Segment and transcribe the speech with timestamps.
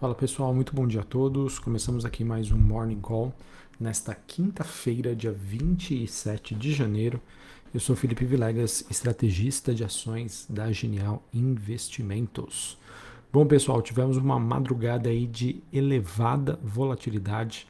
[0.00, 1.58] Fala pessoal, muito bom dia a todos.
[1.58, 3.34] Começamos aqui mais um Morning Call
[3.78, 7.20] nesta quinta-feira, dia 27 de janeiro.
[7.74, 12.78] Eu sou Felipe Vilegas, estrategista de ações da Genial Investimentos.
[13.30, 17.68] Bom pessoal, tivemos uma madrugada aí de elevada volatilidade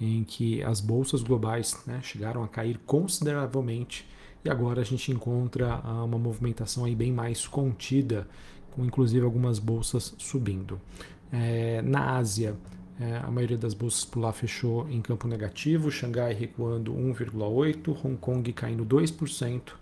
[0.00, 4.06] em que as bolsas globais né, chegaram a cair consideravelmente
[4.44, 8.28] e agora a gente encontra ah, uma movimentação aí bem mais contida,
[8.70, 10.80] com inclusive algumas bolsas subindo.
[11.32, 12.54] É, na Ásia,
[13.00, 18.16] é, a maioria das bolsas por lá fechou em campo negativo, Xangai recuando 1,8%, Hong
[18.16, 19.72] Kong caindo 2%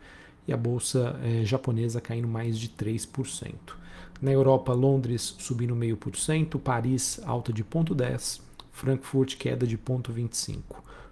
[0.46, 3.52] e a bolsa é, japonesa caindo mais de 3%.
[4.22, 10.62] Na Europa, Londres subindo 0,5%, Paris alta de 0,10%, Frankfurt queda de 0,25%.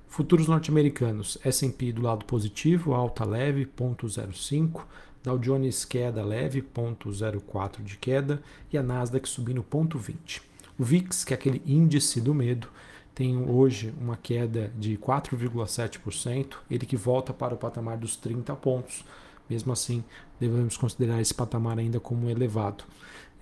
[0.06, 4.80] Futuros norte-americanos, S&P do lado positivo, alta leve, 0,05%,
[5.22, 10.42] Dow Jones queda leve, 0,04 de queda, e a Nasdaq subindo 0,20.
[10.78, 12.68] O VIX, que é aquele índice do medo,
[13.14, 19.04] tem hoje uma queda de 4,7%, ele que volta para o patamar dos 30 pontos.
[19.50, 20.04] Mesmo assim,
[20.38, 22.84] devemos considerar esse patamar ainda como elevado.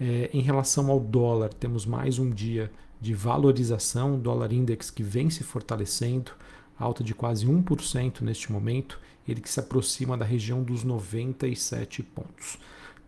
[0.00, 5.28] É, em relação ao dólar, temos mais um dia de valorização, dólar index que vem
[5.28, 6.32] se fortalecendo,
[6.78, 12.58] alta de quase 1% neste momento, ele que se aproxima da região dos 97 pontos.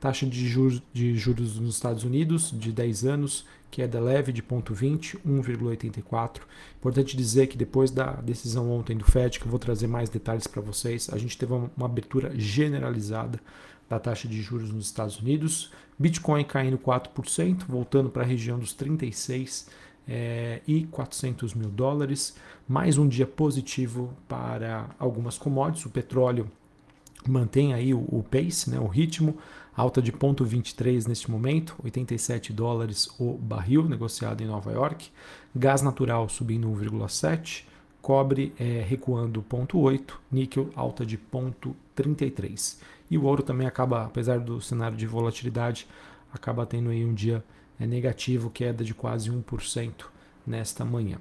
[0.01, 5.19] Taxa de juros, de juros nos Estados Unidos de 10 anos, queda leve de 0,20,
[5.27, 6.41] 1,84.
[6.77, 10.47] Importante dizer que depois da decisão ontem do FED, que eu vou trazer mais detalhes
[10.47, 13.41] para vocês, a gente teve uma, abertura generalizada
[13.89, 15.73] da taxa de juros nos Estados Unidos.
[15.99, 19.67] Bitcoin caindo 4%, voltando para a região dos 36
[20.09, 22.35] é, e 400 mil dólares.
[22.67, 25.87] Mais um dia positivo para algumas commodities.
[25.87, 26.51] O petróleo
[27.27, 29.37] mantém aí o, o pace, né, o ritmo,
[29.77, 35.11] alta de 0,23 neste momento, 87 dólares o barril negociado em Nova York.
[35.55, 37.65] Gás natural subindo 1,7,
[38.01, 42.79] cobre é, recuando 0,8, níquel alta de 0,33.
[43.11, 45.87] E o ouro também acaba, apesar do cenário de volatilidade,
[46.33, 47.45] acaba tendo aí um dia
[47.81, 49.93] é negativo, queda de quase 1%
[50.47, 51.19] nesta manhã.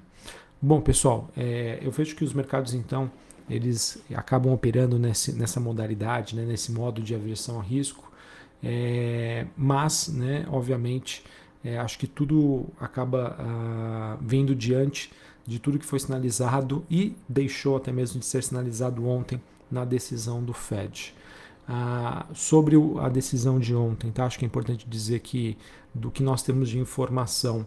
[0.60, 3.10] Bom, pessoal, é, eu vejo que os mercados então
[3.48, 8.10] eles acabam operando nesse, nessa modalidade, né, nesse modo de aversão a risco,
[8.62, 11.24] é, mas, né, obviamente,
[11.64, 15.10] é, acho que tudo acaba ah, vindo diante
[15.46, 20.42] de tudo que foi sinalizado e deixou até mesmo de ser sinalizado ontem na decisão
[20.42, 21.14] do Fed.
[21.70, 24.24] Ah, sobre a decisão de ontem, tá?
[24.24, 25.54] acho que é importante dizer que
[25.94, 27.66] do que nós temos de informação,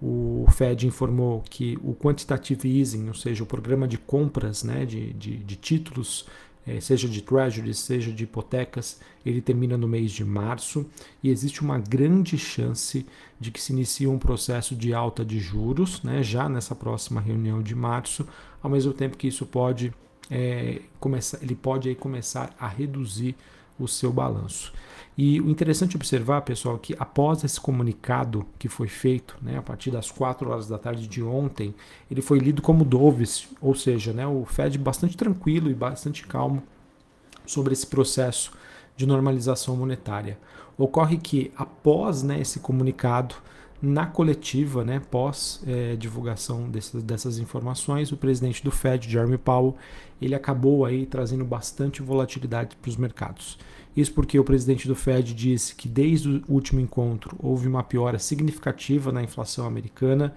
[0.00, 5.12] o Fed informou que o quantitative easing, ou seja, o programa de compras né, de,
[5.12, 6.26] de, de títulos,
[6.66, 10.86] eh, seja de treasuries, seja de hipotecas, ele termina no mês de março
[11.22, 13.04] e existe uma grande chance
[13.38, 17.62] de que se inicie um processo de alta de juros né, já nessa próxima reunião
[17.62, 18.26] de março,
[18.62, 19.92] ao mesmo tempo que isso pode
[20.30, 23.36] é, começar, ele pode aí começar a reduzir
[23.78, 24.72] o seu balanço.
[25.16, 29.90] E o interessante observar, pessoal, que após esse comunicado que foi feito, né, a partir
[29.90, 31.74] das 4 horas da tarde de ontem,
[32.10, 36.62] ele foi lido como doves, ou seja, né, o Fed bastante tranquilo e bastante calmo
[37.44, 38.52] sobre esse processo
[38.96, 40.38] de normalização monetária.
[40.78, 43.34] Ocorre que após né, esse comunicado,
[43.82, 49.76] na coletiva, né, pós é, divulgação dessas, dessas informações, o presidente do Fed, Jeremy Powell,
[50.20, 53.58] ele acabou aí trazendo bastante volatilidade para os mercados.
[53.96, 58.18] Isso porque o presidente do Fed disse que desde o último encontro houve uma piora
[58.18, 60.32] significativa na inflação americana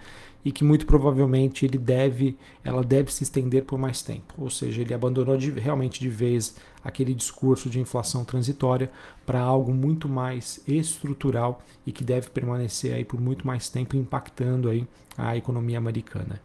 [0.46, 4.36] e que muito provavelmente ele deve, ela deve se estender por mais tempo.
[4.38, 8.92] Ou seja, ele abandonou de, realmente de vez aquele discurso de inflação transitória
[9.26, 14.70] para algo muito mais estrutural e que deve permanecer aí por muito mais tempo impactando
[14.70, 16.40] aí a economia americana.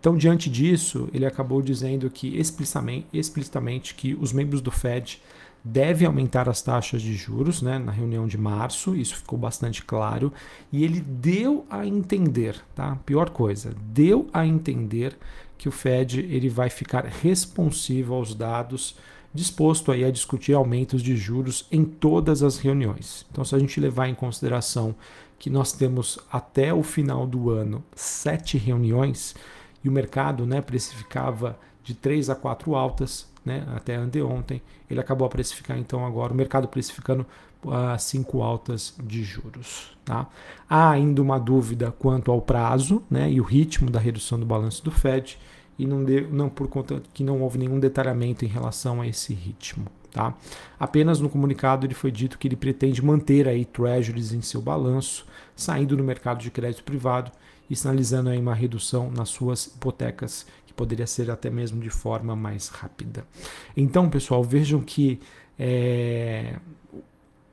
[0.00, 5.22] Então, diante disso, ele acabou dizendo que explicitamente, explicitamente que os membros do Fed
[5.64, 10.30] deve aumentar as taxas de juros né, na reunião de março, isso ficou bastante claro,
[10.70, 12.96] e ele deu a entender, tá?
[13.06, 15.16] Pior coisa, deu a entender
[15.56, 18.96] que o Fed ele vai ficar responsivo aos dados,
[19.32, 23.24] disposto aí a discutir aumentos de juros em todas as reuniões.
[23.32, 24.94] Então, se a gente levar em consideração
[25.38, 29.34] que nós temos até o final do ano sete reuniões
[29.82, 35.26] e o mercado né, precificava de três a quatro altas, né, até anteontem, ele acabou
[35.26, 37.26] a precificar então agora, o mercado precificando
[37.64, 39.96] uh, cinco altas de juros.
[40.04, 40.26] Tá?
[40.68, 44.84] Há ainda uma dúvida quanto ao prazo né, e o ritmo da redução do balanço
[44.84, 45.38] do Fed,
[45.78, 49.34] e não, de, não por conta que não houve nenhum detalhamento em relação a esse
[49.34, 49.86] ritmo.
[50.12, 50.32] Tá?
[50.78, 55.26] Apenas no comunicado ele foi dito que ele pretende manter aí treasuries em seu balanço,
[55.56, 57.32] saindo no mercado de crédito privado
[57.68, 62.34] e sinalizando aí uma redução nas suas hipotecas, que poderia ser até mesmo de forma
[62.34, 63.24] mais rápida.
[63.76, 65.20] Então, pessoal, vejam que
[65.58, 66.56] é,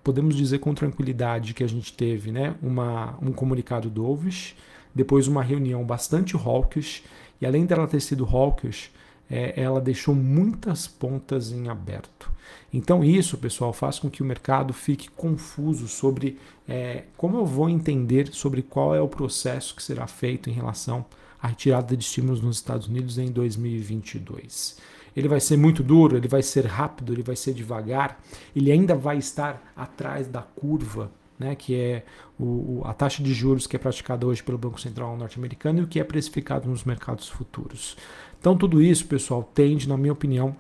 [0.04, 4.56] podemos dizer com tranquilidade que a gente teve né, uma, um comunicado do Ovis,
[4.94, 7.04] depois uma reunião bastante hawkish,
[7.40, 8.92] e além dela ter sido hawkish,
[9.30, 12.30] é, ela deixou muitas pontas em aberto.
[12.74, 17.70] Então, isso, pessoal, faz com que o mercado fique confuso sobre é, como eu vou
[17.70, 21.06] entender sobre qual é o processo que será feito em relação
[21.42, 24.78] à retirada de estímulos nos Estados Unidos em 2022.
[25.16, 28.22] Ele vai ser muito duro, ele vai ser rápido, ele vai ser devagar,
[28.56, 31.12] ele ainda vai estar atrás da curva
[31.42, 32.04] né, que é
[32.40, 35.88] o, a taxa de juros que é praticada hoje pelo Banco Central norte-americano e o
[35.88, 37.98] que é precificado nos mercados futuros.
[38.40, 40.56] Então, tudo isso, pessoal, tende, na minha opinião,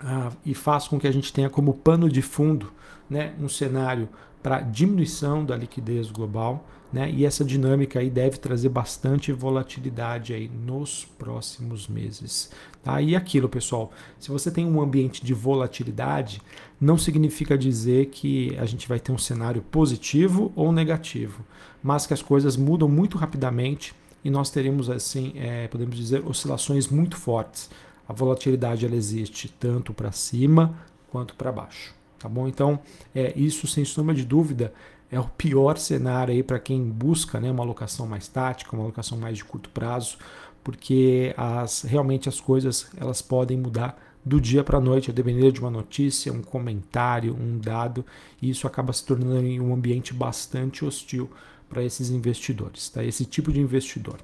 [0.00, 2.72] a, e faz com que a gente tenha como pano de fundo
[3.08, 4.08] né, um cenário
[4.42, 7.10] para diminuição da liquidez global, né?
[7.10, 12.50] E essa dinâmica aí deve trazer bastante volatilidade aí nos próximos meses.
[12.82, 13.02] Tá?
[13.02, 16.40] E aquilo, pessoal, se você tem um ambiente de volatilidade,
[16.80, 21.44] não significa dizer que a gente vai ter um cenário positivo ou negativo,
[21.82, 23.94] mas que as coisas mudam muito rapidamente
[24.24, 27.70] e nós teremos, assim, é, podemos dizer, oscilações muito fortes.
[28.08, 30.78] A volatilidade ela existe tanto para cima
[31.10, 31.97] quanto para baixo.
[32.18, 32.48] Tá bom?
[32.48, 32.80] Então,
[33.14, 34.72] é, isso sem sombra de dúvida
[35.10, 39.16] é o pior cenário aí para quem busca né, uma alocação mais tática, uma alocação
[39.16, 40.18] mais de curto prazo,
[40.62, 45.50] porque as, realmente as coisas elas podem mudar do dia para a noite, a depender
[45.50, 48.04] de uma notícia, um comentário, um dado,
[48.42, 51.30] e isso acaba se tornando um ambiente bastante hostil
[51.68, 53.02] para esses investidores, tá?
[53.02, 54.18] esse tipo de investidor.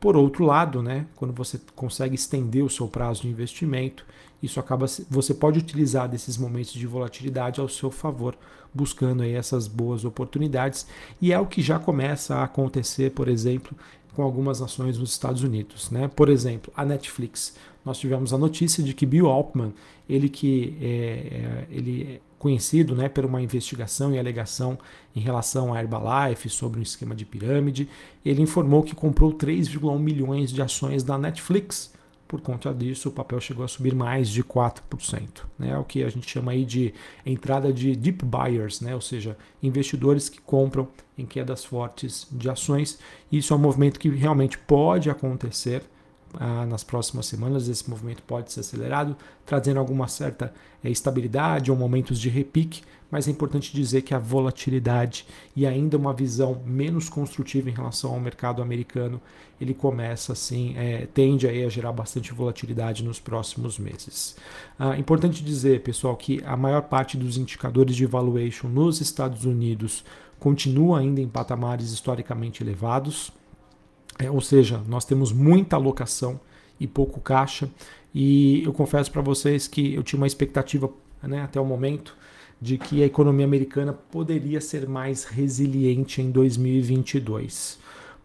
[0.00, 4.04] Por outro lado, né, quando você consegue estender o seu prazo de investimento,
[4.42, 8.36] isso acaba você pode utilizar desses momentos de volatilidade ao seu favor,
[8.74, 10.86] buscando aí essas boas oportunidades,
[11.20, 13.74] e é o que já começa a acontecer, por exemplo,
[14.14, 16.08] com algumas ações nos Estados Unidos, né?
[16.08, 17.54] Por exemplo, a Netflix.
[17.84, 19.72] Nós tivemos a notícia de que Bill Altman,
[20.08, 24.78] ele que é, é ele é conhecido né, por uma investigação e alegação
[25.16, 27.88] em relação à Herbalife sobre um esquema de pirâmide,
[28.24, 31.94] ele informou que comprou 3,1 milhões de ações da Netflix
[32.26, 35.78] por conta disso, o papel chegou a subir mais de 4%, né?
[35.78, 36.92] o que a gente chama aí de
[37.24, 38.94] entrada de deep buyers, né?
[38.94, 42.98] ou seja, investidores que compram em quedas fortes de ações.
[43.30, 45.82] Isso é um movimento que realmente pode acontecer
[46.38, 47.68] ah, nas próximas semanas.
[47.68, 50.52] Esse movimento pode ser acelerado, trazendo alguma certa
[50.82, 55.96] é, estabilidade ou momentos de repique, mas é importante dizer que a volatilidade e ainda
[55.96, 59.20] uma visão menos construtiva em relação ao mercado americano,
[59.60, 64.36] ele começa assim, é, tende aí a gerar bastante volatilidade nos próximos meses.
[64.78, 70.04] Ah, importante dizer, pessoal, que a maior parte dos indicadores de valuation nos Estados Unidos
[70.38, 73.32] continua ainda em patamares historicamente elevados.
[74.18, 76.40] É, ou seja, nós temos muita alocação
[76.78, 77.68] e pouco caixa.
[78.14, 80.90] E eu confesso para vocês que eu tinha uma expectativa
[81.22, 82.16] né, até o momento
[82.60, 87.78] de que a economia americana poderia ser mais resiliente em 2022.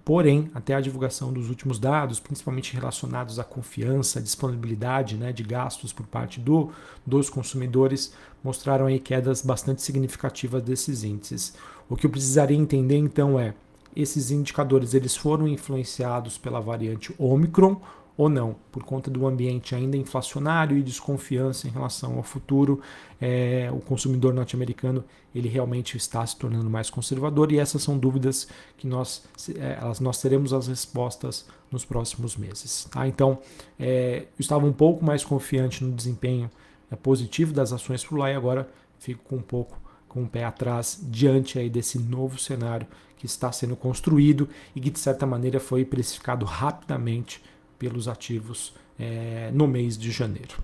[0.06, 5.44] Porém, até a divulgação dos últimos dados, principalmente relacionados à confiança, à disponibilidade né, de
[5.44, 6.72] gastos por parte do,
[7.06, 8.14] dos consumidores,
[8.44, 11.54] mostraram aí quedas bastante significativas desses índices.
[11.90, 13.54] O que eu precisaria entender então é
[14.02, 17.82] esses indicadores eles foram influenciados pela variante Omicron
[18.20, 22.82] ou não, por conta do ambiente ainda inflacionário e desconfiança em relação ao futuro,
[23.22, 28.50] é, o consumidor norte-americano ele realmente está se tornando mais conservador e essas são dúvidas
[28.78, 29.24] que nós,
[29.56, 32.90] é, nós teremos as respostas nos próximos meses.
[32.92, 33.08] Tá?
[33.08, 33.40] Então,
[33.80, 36.52] é, eu estava um pouco mais confiante no desempenho
[36.92, 39.80] é, positivo das ações por lá e agora fico com um pouco
[40.10, 42.86] com o pé atrás diante aí desse novo cenário
[43.16, 47.42] que está sendo construído e que de certa maneira foi precificado rapidamente
[47.78, 50.56] pelos ativos é, no mês de janeiro.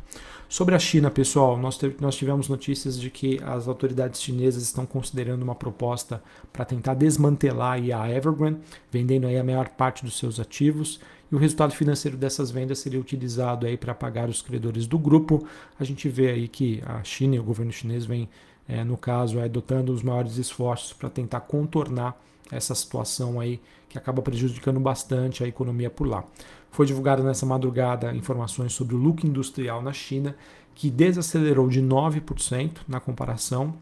[0.47, 5.41] Sobre a China, pessoal, nós, nós tivemos notícias de que as autoridades chinesas estão considerando
[5.41, 6.21] uma proposta
[6.53, 8.59] para tentar desmantelar a Evergrande,
[8.91, 10.99] vendendo aí a maior parte dos seus ativos,
[11.31, 15.47] e o resultado financeiro dessas vendas seria utilizado aí para pagar os credores do grupo.
[15.79, 18.29] A gente vê aí que a China e o governo chinês vem
[18.67, 22.19] é, no caso, é adotando os maiores esforços para tentar contornar
[22.51, 26.23] essa situação aí que acaba prejudicando bastante a economia por lá.
[26.71, 30.35] Foi divulgada nessa madrugada informações sobre o lucro industrial na China,
[30.73, 33.75] que desacelerou de 9% na comparação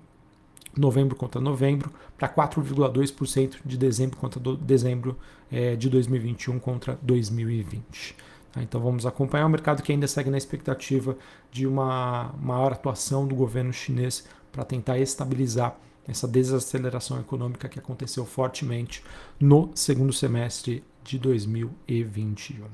[0.77, 5.17] novembro contra novembro para 4,2% de dezembro contra dezembro
[5.51, 8.15] é, de 2021 contra 2020.
[8.51, 8.61] Tá?
[8.61, 11.17] Então vamos acompanhar o mercado que ainda segue na expectativa
[11.51, 15.75] de uma maior atuação do governo chinês para tentar estabilizar
[16.07, 19.03] essa desaceleração econômica que aconteceu fortemente
[19.39, 22.65] no segundo semestre de 2021.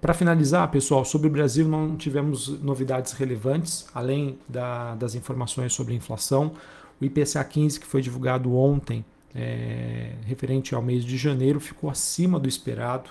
[0.00, 5.94] Para finalizar, pessoal, sobre o Brasil não tivemos novidades relevantes, além da, das informações sobre
[5.94, 6.52] inflação.
[7.00, 9.04] O IPCA 15, que foi divulgado ontem,
[9.34, 13.10] é, referente ao mês de janeiro, ficou acima do esperado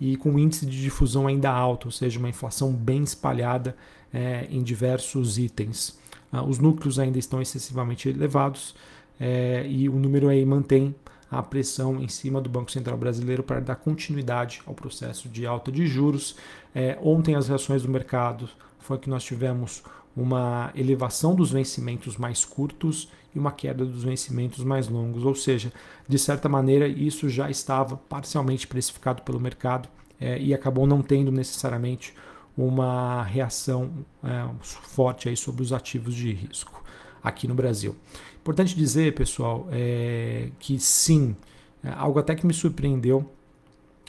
[0.00, 3.76] e com índice de difusão ainda alto, ou seja, uma inflação bem espalhada
[4.12, 5.98] é, em diversos itens.
[6.32, 8.74] Ah, os núcleos ainda estão excessivamente elevados
[9.20, 10.94] é, e o número aí mantém
[11.30, 15.70] a pressão em cima do Banco Central Brasileiro para dar continuidade ao processo de alta
[15.70, 16.36] de juros.
[16.74, 18.48] É, ontem as reações do mercado
[18.80, 19.82] foi que nós tivemos
[20.16, 25.72] uma elevação dos vencimentos mais curtos e uma queda dos vencimentos mais longos, ou seja,
[26.06, 29.88] de certa maneira isso já estava parcialmente precificado pelo mercado
[30.20, 32.14] é, e acabou não tendo necessariamente
[32.56, 36.82] uma reação é, forte aí sobre os ativos de risco
[37.22, 37.96] aqui no Brasil.
[38.40, 41.36] Importante dizer, pessoal, é, que sim,
[41.82, 43.30] é algo até que me surpreendeu,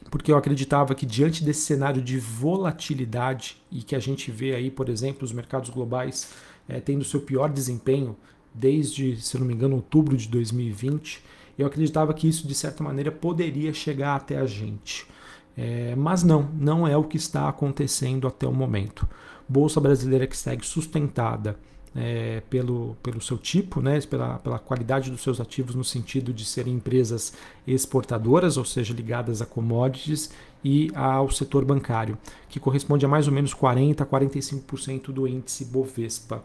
[0.09, 4.69] porque eu acreditava que diante desse cenário de volatilidade e que a gente vê aí,
[4.69, 6.33] por exemplo, os mercados globais
[6.67, 8.15] é, tendo seu pior desempenho
[8.53, 11.23] desde, se não me engano, outubro de 2020,
[11.57, 15.05] eu acreditava que isso de certa maneira poderia chegar até a gente.
[15.55, 19.07] É, mas não, não é o que está acontecendo até o momento.
[19.47, 21.57] Bolsa brasileira que segue sustentada
[21.95, 26.43] é, pelo, pelo seu tipo, né, pela, pela qualidade dos seus ativos, no sentido de
[26.43, 27.33] serem empresas
[27.67, 30.31] exportadoras, ou seja, ligadas a commodities,
[30.63, 32.17] e ao setor bancário,
[32.47, 36.41] que corresponde a mais ou menos 40% a 45% do índice Bovespa.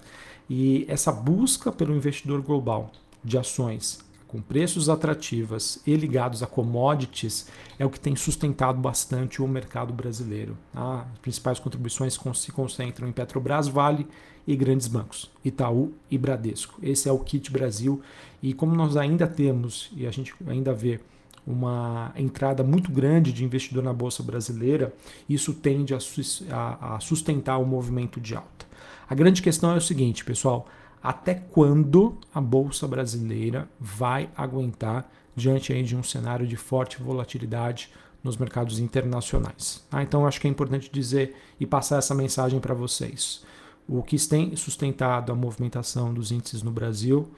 [0.51, 2.91] E essa busca pelo investidor global
[3.23, 9.43] de ações com preços atrativas e ligados a commodities é o que tem sustentado bastante
[9.43, 10.57] o mercado brasileiro.
[10.73, 11.07] Tá?
[11.13, 14.07] As principais contribuições se concentram em Petrobras, Vale
[14.47, 16.79] e grandes bancos, Itaú e Bradesco.
[16.83, 18.03] Esse é o kit Brasil
[18.43, 21.01] e como nós ainda temos e a gente ainda vê
[21.47, 24.93] uma entrada muito grande de investidor na bolsa brasileira,
[25.27, 28.67] isso tende a sustentar o movimento de alta.
[29.09, 30.69] A grande questão é o seguinte, pessoal:
[31.03, 37.91] até quando a bolsa brasileira vai aguentar diante aí de um cenário de forte volatilidade
[38.23, 39.87] nos mercados internacionais.
[39.91, 43.45] Ah, então acho que é importante dizer e passar essa mensagem para vocês.
[43.89, 47.29] O que tem sustentado a movimentação dos índices no Brasil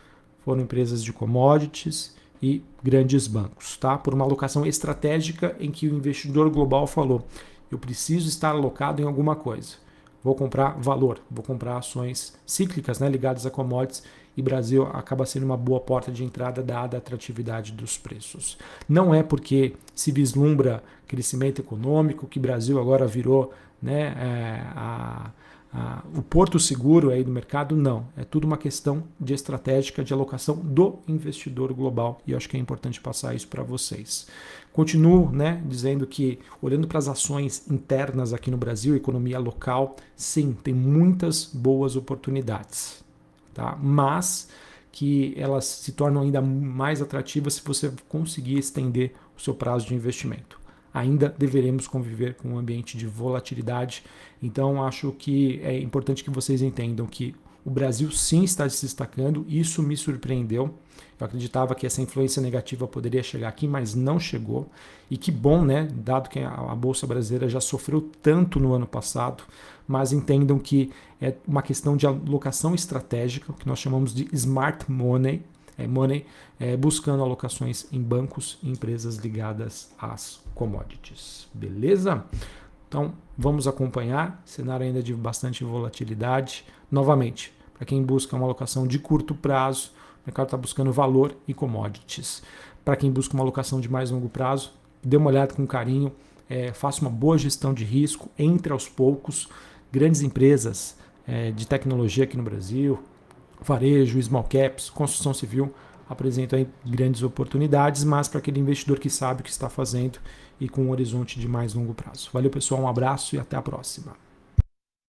[0.45, 3.99] foram empresas de commodities e grandes bancos, tá?
[3.99, 7.27] Por uma alocação estratégica em que o investidor global falou:
[7.71, 9.77] eu preciso estar alocado em alguma coisa
[10.23, 14.03] vou comprar valor, vou comprar ações cíclicas né, ligadas a commodities
[14.37, 18.57] e Brasil acaba sendo uma boa porta de entrada dada a atratividade dos preços.
[18.89, 25.31] Não é porque se vislumbra crescimento econômico que Brasil agora virou né, é, a
[25.73, 28.09] ah, o porto seguro aí do mercado, não.
[28.17, 32.57] É tudo uma questão de estratégica de alocação do investidor global e eu acho que
[32.57, 34.27] é importante passar isso para vocês.
[34.73, 40.57] Continuo né, dizendo que, olhando para as ações internas aqui no Brasil, economia local, sim,
[40.63, 43.05] tem muitas boas oportunidades,
[43.55, 43.79] tá?
[43.81, 44.49] mas
[44.93, 49.95] que elas se tornam ainda mais atrativas se você conseguir estender o seu prazo de
[49.95, 50.60] investimento
[50.93, 54.03] ainda deveremos conviver com um ambiente de volatilidade.
[54.43, 59.45] Então, acho que é importante que vocês entendam que o Brasil sim está se destacando,
[59.49, 60.75] isso me surpreendeu.
[61.19, 64.67] Eu acreditava que essa influência negativa poderia chegar aqui, mas não chegou.
[65.11, 65.87] E que bom, né?
[65.93, 69.45] Dado que a Bolsa Brasileira já sofreu tanto no ano passado,
[69.87, 74.91] mas entendam que é uma questão de alocação estratégica, o que nós chamamos de smart
[74.91, 75.43] money,
[75.87, 76.27] money,
[76.59, 81.49] é, buscando alocações em bancos e empresas ligadas às commodities.
[81.53, 82.25] Beleza?
[82.89, 84.43] Então vamos acompanhar.
[84.45, 86.65] Cenário ainda de bastante volatilidade.
[86.91, 91.55] Novamente, para quem busca uma alocação de curto prazo, o mercado está buscando valor e
[91.55, 92.43] commodities.
[92.85, 94.73] Para quem busca uma alocação de mais longo prazo,
[95.03, 96.13] dê uma olhada com carinho,
[96.49, 99.49] é, faça uma boa gestão de risco, entre aos poucos.
[99.93, 100.97] Grandes empresas
[101.27, 102.99] é, de tecnologia aqui no Brasil,
[103.63, 105.73] varejo, small caps, construção civil,
[106.09, 110.19] apresentam grandes oportunidades, mas para aquele investidor que sabe o que está fazendo
[110.61, 112.29] e com um horizonte de mais longo prazo.
[112.33, 114.13] Valeu, pessoal, um abraço e até a próxima.